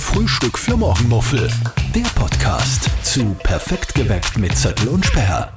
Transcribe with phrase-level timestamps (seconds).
[0.00, 1.50] Frühstück für Morgenmuffel.
[1.94, 5.52] Der Podcast zu Perfekt geweckt mit Zettel und Sperr.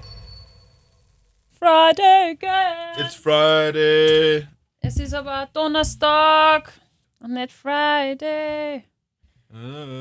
[1.59, 3.05] Friday again.
[3.05, 4.47] It's Friday.
[4.79, 6.71] Es ist aber Donnerstag
[7.19, 8.83] und nicht Friday.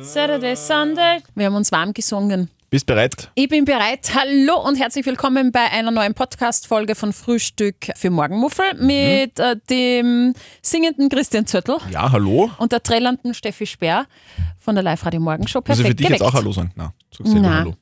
[0.03, 1.23] Saturday, Sunday.
[1.35, 2.51] Wir haben uns warm gesungen.
[2.71, 3.33] Bist bereit?
[3.35, 4.13] Ich bin bereit.
[4.15, 10.35] Hallo und herzlich willkommen bei einer neuen Podcast-Folge von Frühstück für Morgenmuffel mit äh, dem
[10.63, 12.49] singenden Christian Zöttl Ja, hallo.
[12.59, 14.07] und der trällernden Steffi Speer
[14.61, 15.61] von der Live-Radio Morgenshow.
[15.63, 16.21] Perfekt für dich geweckt.
[16.23, 16.71] jetzt auch Hallo sagen?
[16.77, 17.51] Nein, sagst selber.
[17.51, 17.75] Hallo.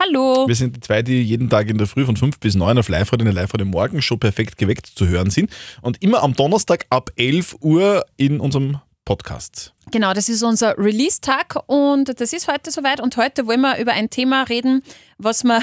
[0.00, 0.48] Hallo.
[0.48, 2.88] Wir sind die zwei, die jeden Tag in der Früh von 5 bis 9 auf
[2.88, 5.50] Live-Radio in der Live-Radio Morgenshow perfekt geweckt zu hören sind.
[5.82, 9.74] Und immer am Donnerstag ab 11 Uhr in unserem Podcast.
[9.90, 13.00] Genau, das ist unser Release-Tag und das ist heute soweit.
[13.00, 14.82] Und heute wollen wir über ein Thema reden,
[15.18, 15.60] was wir,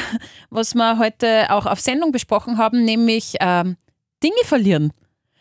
[0.50, 3.78] was wir heute auch auf Sendung besprochen haben, nämlich ähm,
[4.22, 4.92] Dinge verlieren.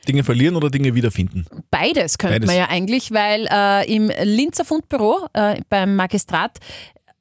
[0.06, 1.44] Dinge verlieren oder Dinge wiederfinden?
[1.70, 2.46] Beides könnte Beides.
[2.46, 6.58] man ja eigentlich, weil äh, im Linzer Fundbüro äh, beim Magistrat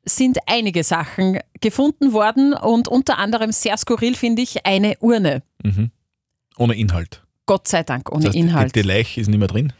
[0.06, 5.44] sind einige Sachen gefunden worden und unter anderem sehr skurril finde ich eine Urne.
[6.58, 7.24] Ohne Inhalt.
[7.46, 8.76] Gott sei Dank ohne Das heißt, Inhalt.
[8.76, 9.74] Die, die Leiche ist nicht mehr drin.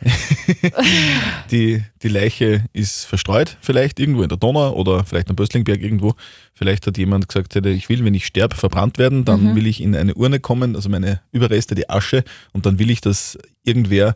[1.50, 6.14] die, die Leiche ist verstreut, vielleicht irgendwo in der Donau oder vielleicht am Böstlingberg irgendwo.
[6.54, 9.56] Vielleicht hat jemand gesagt, hätte, ich will, wenn ich sterbe, verbrannt werden, dann Mhm.
[9.56, 13.00] will ich in eine Urne kommen, also meine Überreste, die Asche, und dann will ich,
[13.00, 14.14] dass irgendwer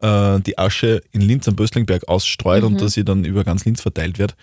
[0.00, 2.68] äh, die Asche in Linz am Böstlingberg ausstreut Mhm.
[2.68, 4.36] und dass sie dann über ganz Linz verteilt wird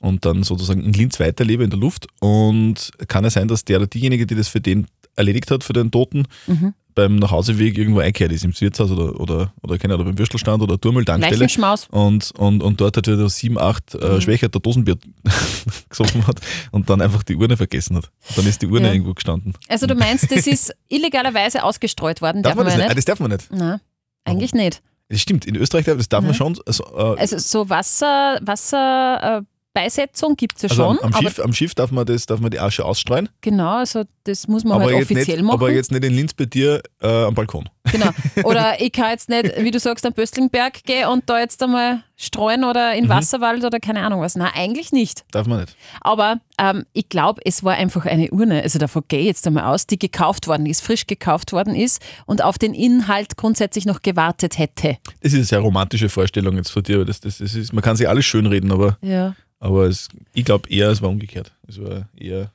[0.00, 2.06] und dann sozusagen in Linz weiterlebe in der Luft.
[2.20, 5.74] Und kann es sein, dass der oder diejenige, die das für den erledigt hat, für
[5.74, 6.72] den Toten, Mhm.
[6.94, 10.80] Beim Nachhauseweg irgendwo eingekehrt ist, im Wirtshaus oder, oder, oder, keine Ahnung, beim Würstelstand oder
[10.80, 11.48] Turmel-Tankstelle.
[11.90, 14.20] Und, und, und dort hat er sieben, acht äh, Mhm.
[14.20, 14.96] Schwächer der Dosenbier
[15.88, 16.40] gesoffen hat
[16.70, 18.10] und dann einfach die Urne vergessen hat.
[18.30, 18.92] Und dann ist die Urne Ja.
[18.92, 19.54] irgendwo gestanden.
[19.68, 22.90] Also du meinst, das ist illegalerweise ausgestreut worden, Darf man das ja nicht?
[22.90, 23.50] Ah, das darf man nicht.
[23.52, 23.80] Nein,
[24.24, 24.82] eigentlich nicht.
[25.08, 26.36] Das stimmt, in Österreich darf das darf man Nein.
[26.38, 26.58] schon.
[26.66, 29.42] Also, äh, Also so Wasser, Wasser äh,
[29.74, 32.40] Beisetzung gibt es ja also schon, am, am, Schiff, am Schiff darf man, das, darf
[32.40, 35.54] man die Asche ausstreuen, genau, also das muss man aber, halt offiziell nicht, machen.
[35.54, 37.68] aber jetzt nicht in Linz bei dir äh, am Balkon.
[37.90, 38.10] Genau.
[38.44, 42.04] Oder ich kann jetzt nicht, wie du sagst, am Böstlingberg gehen und da jetzt einmal
[42.16, 42.98] streuen oder Mhm.
[43.02, 44.36] in Wasserwald oder keine Ahnung was.
[44.36, 45.24] Nein, eigentlich nicht.
[45.32, 45.76] Darf man nicht.
[46.00, 49.64] Aber ähm, ich glaube, es war einfach eine Urne, also davon gehe ich jetzt einmal
[49.64, 54.02] aus, die gekauft worden ist, frisch gekauft worden ist und auf den Inhalt grundsätzlich noch
[54.02, 54.98] gewartet hätte.
[55.20, 57.04] Das ist eine sehr romantische Vorstellung jetzt von dir.
[57.04, 59.34] Das, das, das ist, man kann sich alles schönreden, aber, Ja.
[59.62, 61.52] Aber es, ich glaube eher, es war umgekehrt.
[61.68, 62.50] Es war eher,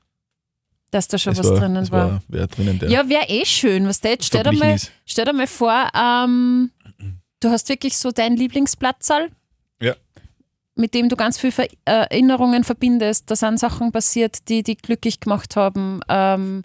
[0.92, 2.12] Dass da schon was war, drinnen es war.
[2.12, 4.76] war wer drinnen, der Ja, wäre eh schön, was der jetzt stell dir mal,
[5.06, 6.72] stell dir mal vor, ähm,
[7.40, 9.30] du hast wirklich so deinen Lieblingsplatzsaal,
[9.82, 9.96] Ja.
[10.76, 13.32] mit dem du ganz viele Ver Erinnerungen verbindest.
[13.32, 16.02] Da sind Sachen passiert, die dich glücklich gemacht haben.
[16.10, 16.64] Ähm,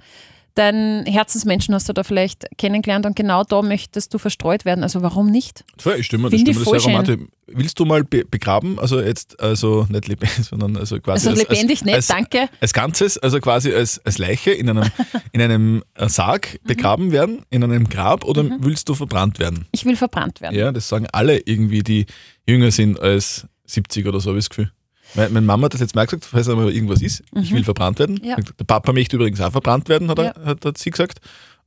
[0.54, 4.82] deinen Herzensmenschen hast du da vielleicht kennengelernt und genau da möchtest du verstreut werden.
[4.82, 5.64] Also warum nicht?
[5.78, 7.26] Voll, ich stimme, das Find ich stimme, das sehr romantisch.
[7.54, 8.78] Willst du mal be begraben?
[8.78, 12.48] Also jetzt, also nicht lebendig, sondern also quasi Also als, lebendig als, nicht, als, danke.
[12.60, 14.90] als Ganzes, also quasi als, als Leiche in einem,
[15.32, 16.68] in einem äh, Sarg Mhm.
[16.68, 19.66] begraben werden, in einem Grab oder willst du verbrannt werden?
[19.72, 20.56] Ich will verbrannt werden.
[20.56, 22.06] Ja, das sagen alle irgendwie, die
[22.48, 24.72] jünger sind als 70 oder so, habe ich das Gefühl.
[25.14, 28.16] Meine, Mama hat das jetzt mal gesagt, falls einmal irgendwas ist, ich will verbrannt werden.
[28.16, 28.24] Mhm.
[28.24, 28.36] Ja.
[28.36, 31.20] Der Papa möchte übrigens auch verbrannt werden, hat, er, hat, hat sie gesagt.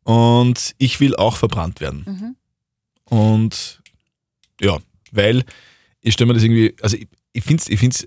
[0.03, 2.35] Und ich will auch verbrannt werden.
[3.09, 3.15] Mhm.
[3.17, 3.81] Und
[4.61, 4.77] ja,
[5.11, 5.43] weil
[6.01, 8.05] ich stelle mir das irgendwie, also ich, ich finde es ich find's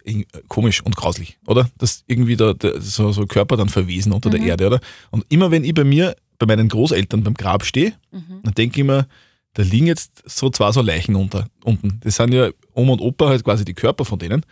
[0.49, 1.69] komisch und grauslich, oder?
[1.79, 4.81] Dass irgendwie da, da so, so Körper dann verwesen unter der Erde, oder?
[5.11, 8.87] Und immer wenn ich bei mir, bei meinen Großeltern beim Grab stehe, dann denke ich
[8.87, 9.07] mir,
[9.55, 12.01] da liegen jetzt so zwei so Leichen unter, unten.
[12.05, 14.47] Das sind ja Oma und Opa halt quasi die Körper von denen.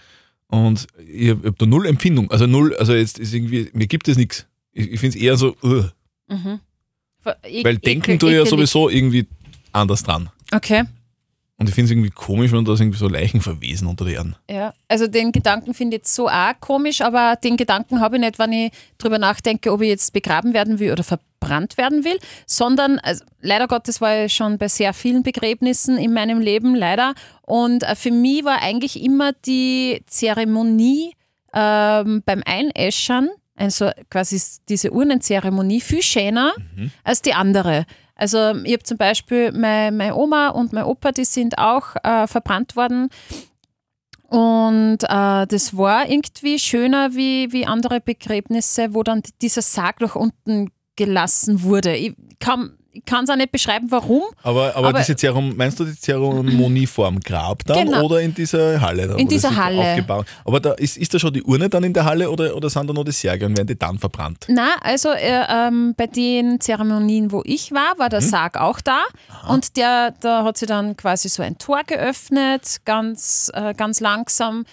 [0.49, 2.31] Und ich habe hab da null Empfindung.
[2.31, 4.47] Also null, also jetzt ist irgendwie, mir gibt es nichts.
[4.73, 5.85] Ich, ich finde es eher so, uh,
[7.21, 9.27] Ver- e- weil denken ekel- du ja sowieso irgendwie
[9.73, 10.31] anders dran.
[10.53, 10.85] Okay.
[11.59, 14.37] Und ich finde es irgendwie komisch, wenn da irgendwie so Leichen verwesen unter der Erde.
[14.51, 18.21] Ja, also den Gedanken finde ich jetzt so auch komisch, aber den Gedanken habe ich
[18.21, 22.19] nicht, wenn ich drüber nachdenke, ob ich jetzt begraben werden will oder verbrannt werden will,
[22.47, 27.15] sondern also, leider Gottes war ich schon bei sehr vielen Begräbnissen in meinem Leben, leider.
[27.41, 31.15] Und äh, für mich war eigentlich immer die Zeremonie
[31.55, 34.39] ähm, beim Einäschern, also quasi
[34.69, 36.53] diese Urnenzeremonie, viel schöner
[37.03, 37.87] als die andere.
[38.17, 42.27] Also ich habe zum Beispiel meine, meine Oma und mein Opa, die sind auch äh,
[42.27, 43.11] verbrannt worden.
[44.29, 50.17] Und äh, das war irgendwie schöner wie, wie andere Begräbnisse, wo dann dieser Sarg nach
[50.17, 51.95] unten gelassen wurde.
[51.95, 54.23] Ich, kann, kann es auch nicht beschreiben, warum.
[54.43, 58.05] Aber, aber, Aber- diese Zerum, meinst du die Zeremonie vor dem Grab dann Genau.
[58.05, 59.09] oder in dieser Halle?
[59.09, 59.81] Dann, In dieser Halle.
[59.81, 60.27] Aufgebaut?
[60.45, 62.87] Aber da ist, ist da schon die Urne dann in der Halle oder, oder sind
[62.89, 64.47] da noch die Särge und werden die dann verbrannt?
[64.49, 68.25] Na, also äh, ähm, bei den Zeremonien, wo ich war, war der Mhm.
[68.27, 69.03] Sarg auch da
[69.49, 74.65] und der, da hat sie dann quasi so ein Tor geöffnet, ganz, äh, ganz langsam.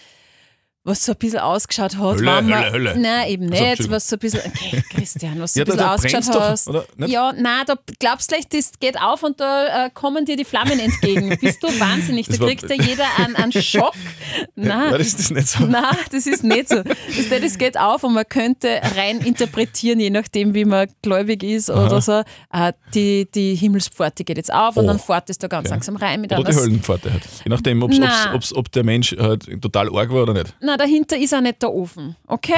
[0.86, 1.98] Was so ein bisschen ausgeschaut hat.
[1.98, 2.98] Hölle, Hölle, Hölle.
[3.00, 3.62] Nein, eben Also, nicht.
[3.62, 3.92] Entschuldigung.
[3.96, 4.42] was so ein bisschen.
[4.46, 6.70] Okay, Christian, was so Ja, ein bisschen da- da ausgeschaut doch, hast.
[6.98, 7.10] Nicht?
[7.10, 10.44] Ja, nein, da glaubst du gleich, das geht auf und da äh, kommen dir die
[10.44, 11.38] Flammen entgegen.
[11.40, 12.28] Bist du wahnsinnig?
[12.28, 13.94] Das Da kriegt ja jeder einen, einen Schock.
[14.56, 14.92] Nein.
[14.92, 15.64] Ja, das ist das nicht so.
[15.66, 16.84] Nein, das ist nicht so.
[16.84, 21.70] Das, das geht auf und man könnte rein interpretieren, je nachdem, wie man gläubig ist
[21.70, 22.24] oder so.
[22.52, 24.88] Äh, die, die Himmelspforte geht jetzt auf und Oh.
[24.88, 25.76] dann fährt es da ganz Okay.
[25.76, 26.58] langsam rein mit Oder die.
[26.58, 27.24] Höllenpforte halt.
[27.46, 30.54] Je nachdem, ob's, ob's, ob's, ob der Mensch halt total arg war oder nicht.
[30.60, 32.56] Nein, dahinter ist auch nicht der Ofen, okay?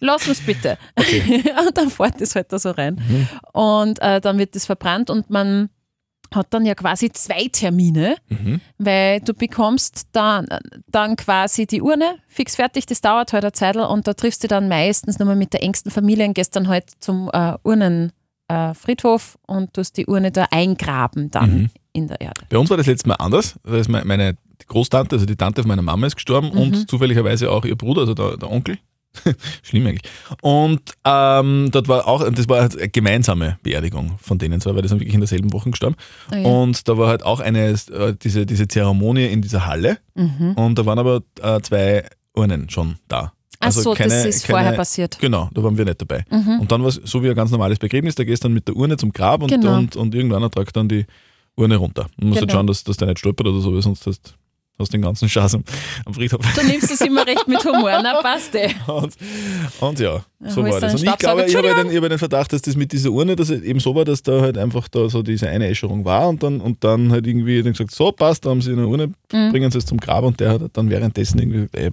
[0.00, 0.78] Lass uns bitte.
[1.66, 2.94] und dann fährt es halt da so rein.
[3.08, 3.28] Mhm.
[3.52, 5.68] Und äh, dann wird das verbrannt und man
[6.34, 8.60] hat dann ja quasi zwei Termine, Mhm.
[8.78, 10.46] weil du bekommst dann,
[10.90, 14.48] dann quasi die Urne fix fertig, das dauert halt eine Zeit und da triffst du
[14.48, 17.52] dann meistens nochmal mit der engsten Familie und gehst dann halt zum äh,
[18.48, 21.70] Urnenfriedhof äh, und tust die Urne da eingraben dann Mhm.
[21.92, 22.40] in der Erde.
[22.48, 23.54] Bei uns war das letzte Mal anders.
[23.64, 26.58] Da ist me- meine Großtante, also die Tante von meiner Mama ist gestorben Mhm.
[26.60, 28.78] und zufälligerweise auch ihr Bruder, also der, der Onkel.
[29.62, 30.10] Schlimm eigentlich.
[30.40, 34.80] Und ähm, dort war auch, das war halt eine gemeinsame Beerdigung von denen zwei, weil
[34.82, 35.96] die sind wirklich in derselben Woche gestorben.
[36.30, 36.48] Ah ja.
[36.48, 40.52] Und da war halt auch eine, äh, diese, diese Zeremonie in dieser Halle Mhm.
[40.54, 42.04] und da waren aber äh, zwei
[42.34, 43.32] Urnen schon da.
[43.60, 45.18] Ach Also so, keine- das ist keine- vorher passiert.
[45.20, 46.24] Genau, da waren wir nicht dabei.
[46.30, 46.60] Mhm.
[46.60, 48.66] Und dann war es so wie ein ganz normales Begräbnis, da gehst du dann mit
[48.66, 49.76] der Urne zum Grab und, Genau.
[49.76, 51.04] und, und irgendeiner tragt dann die
[51.54, 52.06] Urne runter.
[52.16, 52.60] Du musst halt Genau.
[52.60, 54.34] schauen, dass, dass der nicht stolpert oder so, weil sonst hast
[54.82, 55.64] hast den ganzen Schaß am,
[56.04, 56.40] am Friedhof.
[56.54, 58.70] Du nimmst es immer recht mit Humor, na passt eh.
[58.86, 59.14] Und,
[59.80, 60.94] und ja, so war das.
[60.94, 63.36] Und ich glaube, ich habe den, ich habe den Verdacht, dass das mit dieser Urne,
[63.36, 66.42] dass es eben so war, dass da halt einfach da so diese Einäscherung war und
[66.42, 69.50] dann, und dann halt irgendwie dann gesagt, so passt, da haben sie eine Urne, Mhm.
[69.50, 71.90] bringen sie es zum Grab und der hat dann währenddessen irgendwie gesagt, ey,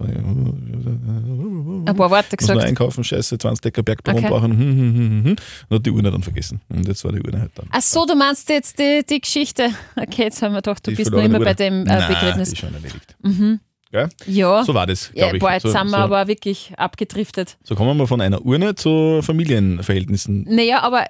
[0.00, 2.60] Ein paar Worte muss nur gesagt.
[2.68, 4.28] einkaufen, scheiße, 20 Decker Bergbaum Okay.
[4.28, 5.36] brauchen, hm, hm, hm, hm, hm.
[5.68, 6.60] und hat die Urne dann vergessen.
[6.68, 7.66] Und jetzt war die Urne halt dann.
[7.70, 9.70] Ach so, du meinst jetzt die, die Geschichte.
[9.96, 11.54] Okay, jetzt haben wir doch, du Die bist noch immer bei Urne.
[11.56, 12.48] dem äh, Nein, Begräbnis.
[12.50, 13.16] Die ist schon erledigt.
[13.22, 13.60] Mhm.
[13.90, 14.08] Gell?
[14.26, 14.64] Ja.
[14.64, 15.40] So war das, ja glaube ich.
[15.42, 17.58] boah, jetzt so, sind wir so, aber wirklich abgedriftet.
[17.62, 20.44] so kommen wir von einer Urne zu Familienverhältnissen.
[20.48, 21.04] Naja, aber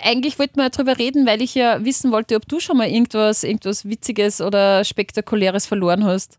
[0.00, 2.88] eigentlich wollten wir ja drüber reden, weil ich ja wissen wollte, ob du schon mal
[2.88, 6.38] irgendwas, irgendwas Witziges oder Spektakuläres verloren hast.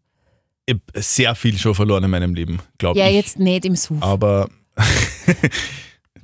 [0.66, 3.16] Ich habe sehr viel schon verloren in meinem Leben, glaube Ja, ich.
[3.16, 4.02] jetzt nicht im Such.
[4.02, 4.50] Aber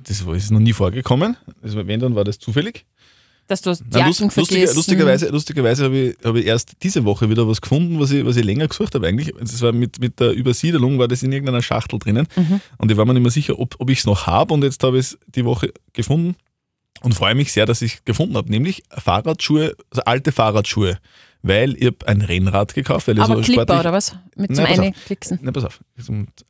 [0.04, 1.36] das ist noch nie vorgekommen.
[1.62, 2.84] Also wenn, dann war das zufällig.
[3.48, 7.04] Dass du die Nein, lust, Jacken lustiger, lustigerweise lustigerweise habe ich, habe ich erst diese
[7.04, 9.32] Woche wieder was gefunden, was ich, was ich länger gesucht habe eigentlich.
[9.38, 12.26] Das war mit, mit der Übersiedelung, war das in irgendeiner Schachtel drinnen.
[12.36, 12.60] Mhm.
[12.78, 14.54] Und ich war mir nicht mehr sicher, ob, ob ich es noch habe.
[14.54, 16.36] Und jetzt habe ich es die Woche gefunden
[17.02, 18.48] und freue mich sehr, dass ich es gefunden habe.
[18.50, 20.98] Nämlich Fahrradschuhe, also alte Fahrradschuhe.
[21.44, 24.16] Weil ich habe ein Rennrad gekauft, weil ich Aber so Clipper oder was?
[24.34, 24.84] Mit zum pass auf.
[24.84, 25.38] Einklicksen.
[25.42, 25.80] na, pass auf.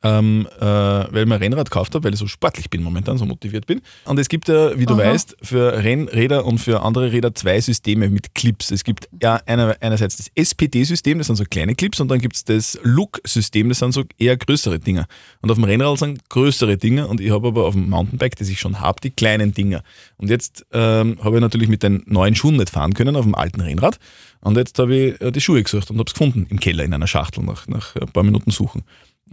[0.03, 3.17] Ähm, äh, weil ich mir ein Rennrad gekauft habe, weil ich so sportlich bin momentan,
[3.17, 3.81] so motiviert bin.
[4.05, 5.03] Und es gibt ja, wie du Aha.
[5.03, 8.71] weißt, für Rennräder und für andere Räder zwei Systeme mit Clips.
[8.71, 12.35] Es gibt ja einer, einerseits das SPD-System, das sind so kleine Clips, und dann gibt
[12.35, 15.05] es das Look-System, das sind so eher größere Dinger.
[15.41, 18.49] Und auf dem Rennrad sind größere Dinger und ich habe aber auf dem Mountainbike, das
[18.49, 19.83] ich schon habe, die kleinen Dinger.
[20.17, 23.35] Und jetzt ähm, habe ich natürlich mit den neuen Schuhen nicht fahren können auf dem
[23.35, 23.99] alten Rennrad.
[24.43, 26.93] Und jetzt habe ich äh, die Schuhe gesucht und habe es gefunden im Keller in
[26.93, 28.83] einer Schachtel nach, nach ein paar Minuten Suchen.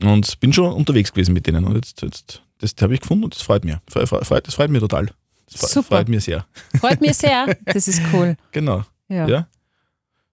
[0.03, 1.65] Und bin schon unterwegs gewesen mit denen.
[1.65, 3.75] Und jetzt, jetzt das habe ich gefunden und das freut mich.
[3.93, 5.09] Fre- fre- Das freut mich total.
[5.53, 5.97] Das Super.
[5.97, 6.47] freut mich sehr.
[6.79, 7.57] Freut mich sehr.
[7.67, 8.37] Das ist cool.
[8.53, 8.85] Genau.
[9.09, 9.27] Ja.
[9.29, 9.49] Ja.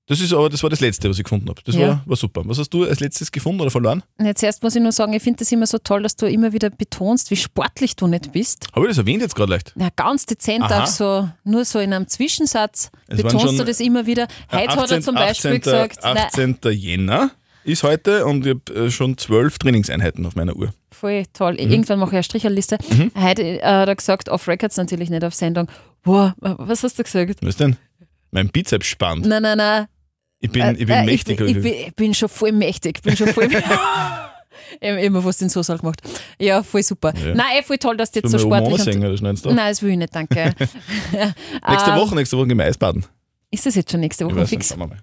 [0.10, 1.62] Das ist aber das war das letzte, was ich gefunden habe.
[1.66, 1.88] Das Ja.
[1.90, 2.42] war, war super.
[2.46, 4.04] Was hast du als letztes gefunden oder verloren?
[4.22, 6.54] Jetzt erst muss ich nur sagen, ich finde das immer so toll, dass du immer
[6.54, 8.68] wieder betonst, wie sportlich du nicht bist.
[8.74, 9.74] Habe ich das erwähnt jetzt gerade leicht?
[9.76, 10.84] Ja, ganz dezent Aha.
[10.84, 14.28] auch so, nur so in einem Zwischensatz Es betonst du das immer wieder.
[14.50, 15.62] Heute hat er zum Beispiel 18.
[15.62, 16.58] gesagt, nein, 18.
[16.72, 17.32] Jänner
[17.68, 20.74] ist heute und ich habe schon zwölf Trainingseinheiten auf meiner Uhr.
[20.92, 21.54] voll toll.
[21.54, 21.60] Mhm.
[21.72, 22.78] Irgendwann mache ich eine Stricherliste.
[23.20, 25.68] Heute äh, hat er gesagt, off Records natürlich nicht auf Sendung.
[26.04, 27.40] Boah, was hast du gesagt?
[27.42, 27.76] Was denn?
[28.32, 29.26] Mein Bizeps spannt.
[29.26, 29.86] Nein, nein, nein.
[30.40, 31.40] Ich bin, Äh, ich bin äh, mächtig.
[31.40, 32.98] Ich, bin- ich, bin, ich bin schon voll mächtig.
[32.98, 33.50] Ich bin schon voll.
[34.82, 36.02] Immer was den Soße gemacht.
[36.40, 37.14] Ja, voll super.
[37.16, 37.34] Ja.
[37.36, 39.54] Nein, eh voll toll, dass du jetzt so wir sportlich singen oder?
[39.54, 40.54] Nein, das will ich nicht, danke.
[41.12, 43.06] Nächste Ähm, Woche, nächste Woche gehen wir Eisbaden.
[43.52, 44.70] Ist das jetzt schon nächste Woche nicht, fix?
[44.70, 44.98] schauen wir mal.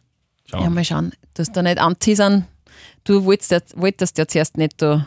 [0.50, 0.84] Schauen Ja, wir mal.
[0.84, 1.12] schauen.
[1.34, 2.46] Du hast da nicht anteasern.
[3.04, 5.06] Du wolltest, ja- wolltest ja zuerst nicht, du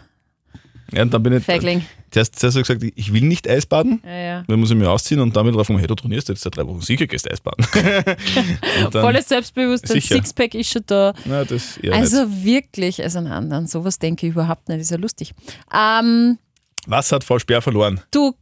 [0.94, 1.84] Ja, und dann bin ich Feigling.
[2.12, 4.02] zuerst, zuerst habe ich gesagt, ich will nicht Eisbaden.
[4.06, 4.44] Ja, ja.
[4.48, 6.80] Dann muss ich mich ausziehen und damit drauf, hey, du trainierst jetzt seit drei Wochen,
[6.82, 7.66] sicher gehst Eisbaden.
[8.92, 10.00] Volles Selbstbewusstsein.
[10.02, 11.14] Sixpack ist schon da.
[11.26, 12.46] na, Also nicht.
[12.46, 15.34] wirklich, also nein, an sowas denke ich überhaupt nicht, ist ja lustig.
[15.74, 16.38] Ähm,
[16.86, 18.00] Was hat Frau Speer verloren?
[18.12, 18.34] du,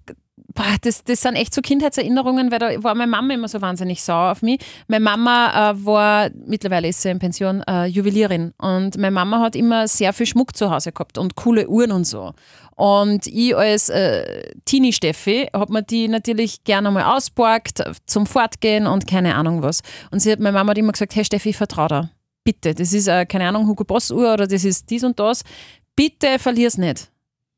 [0.56, 4.02] Boah, das, das sind echt so Kindheitserinnerungen, weil da war meine Mama immer so wahnsinnig
[4.02, 4.60] sauer auf mich.
[4.88, 8.54] Meine Mama äh, war, mittlerweile ist sie in Pension, äh, Juwelierin.
[8.58, 12.06] Und meine Mama hat immer sehr viel Schmuck zu Hause gehabt und coole Uhren und
[12.06, 12.32] so.
[12.76, 19.08] Und ich als äh, Teenie-Steffi habe mir die natürlich gerne mal ausborgt zum Fortgehen und
[19.08, 19.82] keine Ahnung was.
[20.12, 22.10] Und sie hat, meine Mama hat immer gesagt, hey Steffi, ich vertraue dir.
[22.46, 25.44] Bitte, das ist, äh, keine Ahnung, Hugo Boss Uhr oder das ist dies und das.
[25.98, 27.12] Bitte verlier's nicht.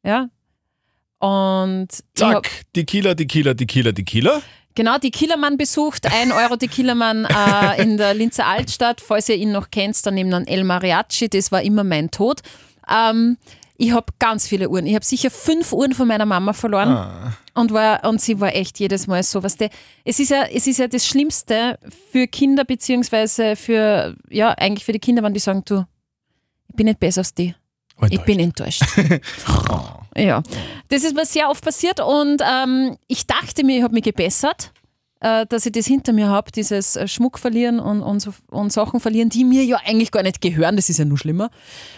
[0.03, 0.29] Ja,
[1.19, 4.41] und Zack, die Kieler, die Kieler, die Kieler, die Kieler.
[4.75, 6.05] Genau, die Killermann besucht.
[6.05, 9.01] Ein Euro die Killermann äh, in der Linzer Altstadt.
[9.01, 11.29] Falls ihr ihn noch kennt, daneben dann El Mariachi.
[11.29, 12.41] Das war immer mein Tod.
[12.87, 13.37] Ähm,
[13.77, 14.85] ich habe ganz viele Uhren.
[14.85, 16.89] Ich habe sicher fünf Uhren von meiner Mama verloren.
[16.89, 17.33] Ah.
[17.55, 19.41] Und, war, und sie war echt jedes Mal so.
[19.41, 19.71] Was der,
[20.03, 21.79] es, ist ja, es ist ja das Schlimmste
[22.11, 25.85] für Kinder, beziehungsweise für, ja, eigentlich für die Kinder, wenn die sagen, du,
[26.69, 27.55] ich bin nicht besser als die.
[28.09, 28.83] Ich bin enttäuscht.
[30.15, 30.43] ja,
[30.89, 34.71] das ist mir sehr oft passiert und ähm, ich dachte mir, ich habe mich gebessert,
[35.19, 38.99] äh, dass ich das hinter mir habe, dieses Schmuck verlieren und, und, so, und Sachen
[38.99, 41.49] verlieren, die mir ja eigentlich gar nicht gehören, das ist ja nur schlimmer.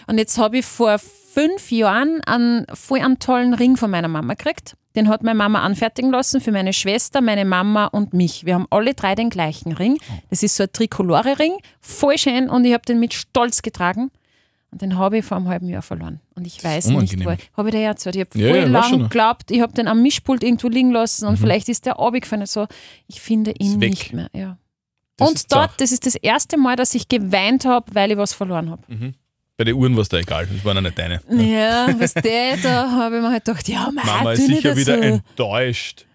[0.06, 4.34] Und jetzt habe ich vor fünf Jahren einen voll einen tollen Ring von meiner Mama
[4.34, 4.74] gekriegt.
[4.96, 8.44] Den hat meine Mama anfertigen lassen für meine Schwester, meine Mama und mich.
[8.44, 9.98] Wir haben alle drei den gleichen Ring.
[10.30, 14.10] Das ist so ein Trikolore-Ring, voll schön und ich habe den mit Stolz getragen.
[14.72, 16.20] Und den habe ich vor einem halben Jahr verloren.
[16.36, 17.30] Und ich weiß nicht, wo.
[17.56, 18.14] Habe ich dir ja erzählt.
[18.16, 21.26] Ich habe Ja, voll ja, lang geglaubt, ich habe den am Mischpult irgendwo liegen lassen
[21.26, 22.46] und vielleicht ist der runtergefallen.
[22.46, 22.66] So,
[23.08, 24.28] ich finde ihn nicht mehr.
[24.32, 24.58] Ja.
[25.18, 28.70] Und dort, das ist das erste Mal, dass ich geweint habe, weil ich was verloren
[28.70, 28.82] habe.
[29.56, 31.20] Bei den Uhren war es da egal, das waren ja nicht deine.
[31.28, 34.74] Ja, was der, da habe ich mir halt gedacht, ja, man Mama hat ist sicher
[34.76, 35.08] wieder dazu.
[35.08, 36.06] enttäuscht.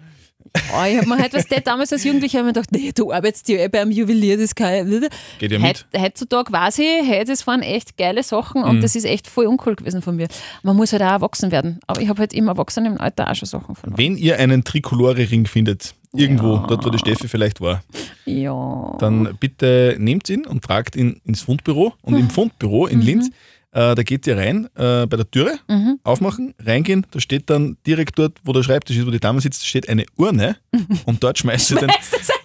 [0.54, 3.48] Oh, ich habe mir halt, was der damals als Jugendlicher mir gedacht, nee, du arbeitest
[3.50, 5.10] ja eh beim Juwelier, das kann ich
[5.40, 5.86] Geht ja mit.
[5.94, 8.70] Heut, heutzutage weiß ich, hey, das waren echt geile Sachen Mhm.
[8.70, 10.28] und das ist echt voll uncool gewesen von mir.
[10.64, 11.80] Man muss halt auch erwachsen werden.
[11.88, 13.98] Aber ich habe halt im Erwachsenenalter auch schon Sachen verloren.
[13.98, 17.84] Wenn ihr einen Trikolore-Ring findet, irgendwo, dort wo die Steffi vielleicht war,
[18.26, 18.96] Ja.
[19.00, 21.94] dann bitte nehmt ihn und tragt ihn ins Fundbüro.
[22.02, 22.20] Und Mhm.
[22.22, 23.30] im Fundbüro in Linz,
[23.76, 26.00] äh, da geht ihr rein, äh, bei der Türe, Mhm.
[26.04, 29.68] aufmachen, reingehen, da steht dann direkt dort, wo der Schreibtisch ist, wo die Dame sitzt,
[29.68, 30.56] steht eine Urne
[31.06, 31.92] und dort schmeißt sie, den,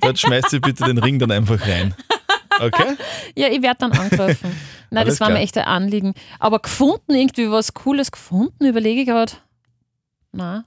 [0.02, 1.94] dort schmeißt sie bitte den Ring dann einfach rein.
[2.58, 2.96] Okay?
[3.36, 4.50] Ja, ich werde dann angreifen.
[4.90, 5.38] Nein, Alles das war klar.
[5.38, 6.12] mir echt ein Anliegen.
[6.40, 9.32] Aber gefunden, irgendwie was Cooles gefunden, überlege ich gerade.
[10.32, 10.64] Nein.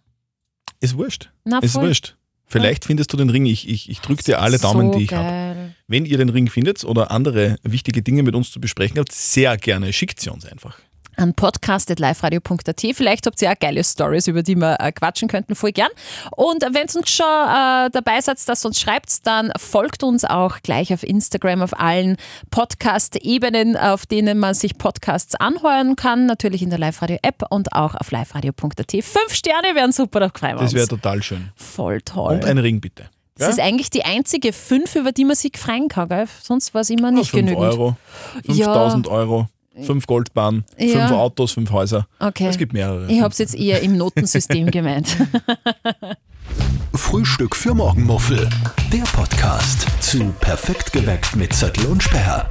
[0.80, 1.30] Ist wurscht.
[1.44, 2.16] Na, Ist wurscht.
[2.54, 3.46] Vielleicht findest du den Ring.
[3.46, 5.74] Ich, ich, ich drücke dir alle Daumen, so die ich habe.
[5.88, 9.58] Wenn ihr den Ring findet oder andere wichtige Dinge mit uns zu besprechen habt, sehr
[9.58, 10.78] gerne schickt sie uns einfach.
[11.18, 12.82] An podcast.liferadio.at.
[12.94, 15.90] Vielleicht habt ihr auch geile Stories, über die wir äh, quatschen könnten, voll gern.
[16.36, 20.26] Und wenn ihr uns schon äh, dabei seid, dass ihr uns schreibt, dann folgt uns
[20.26, 22.18] auch gleich auf Instagram, auf allen
[22.52, 26.26] Podcast-Ebenen, auf denen man sich Podcasts anhören kann.
[26.26, 28.92] Natürlich in der Live-Radio-App und auch auf liveradio.at.
[28.92, 31.52] Fünf Sterne wären super, da freuen wir Das wäre total schön.
[31.56, 32.36] Voll toll.
[32.36, 33.06] Und ein Ring bitte.
[33.38, 36.10] das ist eigentlich die einzige fünf, über die man sich freuen kann.
[36.10, 36.28] Gell?
[36.42, 37.74] Sonst war es immer nicht 5 genügend.
[37.74, 37.96] Euro,
[38.46, 39.48] 5000 Euro,
[39.82, 41.12] 5 Goldbahnen, 5 Ja.
[41.12, 42.08] Autos, 5 Häuser.
[42.20, 42.48] Okay.
[42.48, 43.12] Es gibt mehrere.
[43.12, 45.18] Ich habe es jetzt eher im Notensystem gemeint.
[46.94, 48.50] Frühstück für Morgenmuffel.
[48.92, 52.50] Der Podcast zu Perfekt geweckt mit Zettel und Sperr.